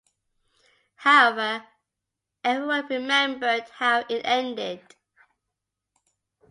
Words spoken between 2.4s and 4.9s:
everyone remembered how it ended.